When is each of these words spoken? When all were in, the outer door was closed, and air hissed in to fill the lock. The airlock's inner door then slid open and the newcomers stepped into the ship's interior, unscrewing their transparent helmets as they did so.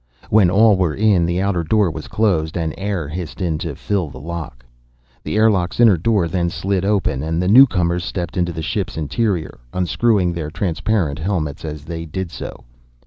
When 0.31 0.49
all 0.49 0.77
were 0.77 0.95
in, 0.95 1.27
the 1.27 1.39
outer 1.43 1.63
door 1.63 1.91
was 1.91 2.07
closed, 2.07 2.57
and 2.57 2.73
air 2.75 3.07
hissed 3.07 3.39
in 3.39 3.59
to 3.59 3.75
fill 3.75 4.09
the 4.09 4.19
lock. 4.19 4.65
The 5.23 5.35
airlock's 5.37 5.79
inner 5.79 5.95
door 5.95 6.27
then 6.27 6.49
slid 6.49 6.83
open 6.83 7.21
and 7.21 7.39
the 7.39 7.47
newcomers 7.47 8.03
stepped 8.03 8.35
into 8.35 8.51
the 8.51 8.63
ship's 8.63 8.97
interior, 8.97 9.59
unscrewing 9.73 10.33
their 10.33 10.49
transparent 10.49 11.19
helmets 11.19 11.63
as 11.63 11.85
they 11.85 12.05
did 12.07 12.31
so. 12.31 12.65